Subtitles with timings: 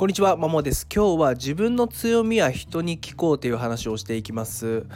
[0.00, 0.86] こんにちは、まもです。
[0.90, 4.86] 今日は自分の強みは人に聞こうという話をしていきます。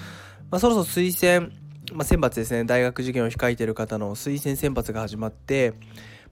[0.51, 1.53] まあ、そろそろ推薦、
[1.93, 5.75] まあ、選抜ですね、大学受験を控えている方の推薦選抜が始まって、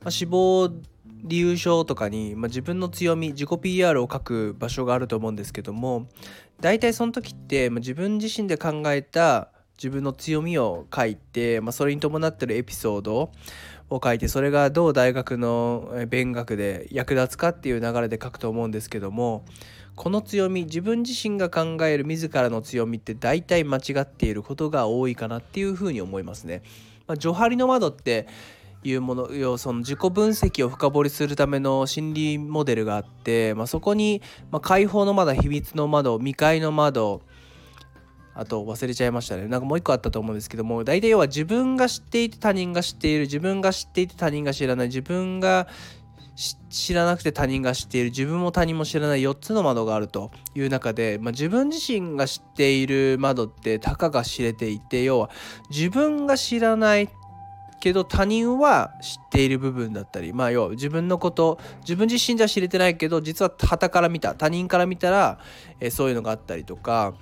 [0.00, 0.70] まあ、志望
[1.04, 6.06] 理由書とかに、まあ、自分の強み、自己 PR を書く場所があると思うんですけども、
[6.58, 13.32] 大体その時って、まあ、自分自身で考えた自分の強みを書いて、まあ、それに伴ってるエピソード
[13.94, 19.44] を書いてそれがどう大学の勉学で役立つかっていう流れで書くと思うんですけども
[19.94, 26.62] この強み自分自身が考える自らの強みって大体間違っていることが多いかなっていうふうに思いますね。
[27.06, 28.26] まあ、ジョハリの窓って
[28.84, 37.20] いうもの要その自己分析を深掘りするための心理モデルがあって、まあ、そこに、まあ、解放の窓秘密の窓未開の窓
[38.34, 39.46] あと忘れちゃいましたね。
[39.46, 45.68] なんかもう一個あったと思うんですけども大体要は自分が知っていて他人が知っている自分が知っていて他人が知らない自分が
[46.70, 55.30] 知らなくて他人が知っている自分も他人も知らない4つの窓があるという中で、まあ、自分自身が知っている窓ってたかが知れていて要は
[55.70, 57.10] 自分が知らない
[57.80, 65.40] けど他人は知っている部分だったりまあ要は自分のこと自分自身じゃ知れてないけど実は旗から見た他人から見たら、
[65.80, 67.14] えそういうのがあったりとか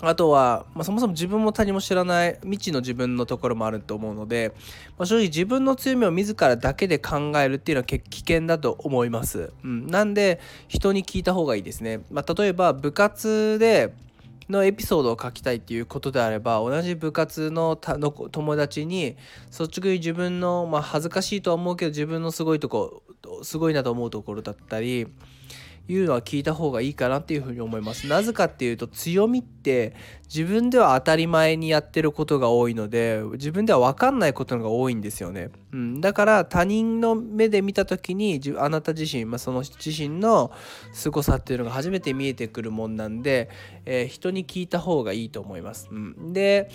[0.00, 4.52] あとは、まあ、そもそも自分も他人も知らない未知の自分のところもあると思うので、
[4.98, 9.52] まあ、正直自分の強みを自らだけで考えるっていうのは危険だと思います。
[9.64, 12.00] うん、なんで人に聞いた方がいいですね。
[12.10, 13.94] まあ、例えば部活で
[14.48, 19.16] のエピソードを書きたいっていうことであれば同じ部活の友達に
[19.46, 23.02] 率直に自分の、まあ、恥ずかしいとは思うけど自分のすごいとこ
[23.42, 25.08] すごいなと思うところだったり
[25.88, 28.06] いうのは聞いた方がいいかなっていうふうに思います。
[28.06, 35.50] なぜかっていうと強みって自分では当たり前にやってることが多いので自分では分かんないことが多いんですよね。
[35.72, 40.50] うん、だから他人の目で見た時にあなた自身、まあ、その自身の
[40.92, 43.50] 凄さっていうのが初めて見えてくるもんなんで、
[43.84, 45.88] えー、人に聞いた方がいいと思います。
[45.90, 46.70] うん、で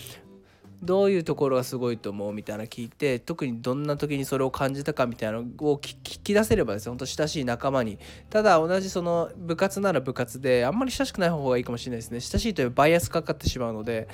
[0.81, 7.99] どういうところがすごいと思うみたいな聞いて特にどんな時にそれを感じたかみたいなのを聞き出せればですねほんと親しい仲間に。
[8.29, 12.19] ただ同じその部活なら部活であんまり親しくない方がいいかもしれないですね。
[12.19, 14.07] 親しいというバイアスかかってしまうので、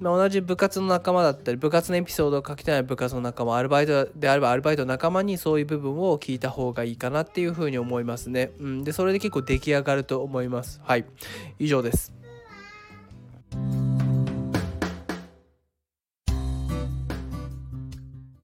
[0.00, 10.80] まあ、同じ部活の仲間だったり部活のエピソードを書きたい部活の仲間アルバイトであればアルバイトの仲間にそういう部分を聞いた方がいいかなっていうふうに思いますね、うん、でそれで結構出来上がると思います。
[10.84, 11.04] はい。
[11.58, 12.19] 以上です。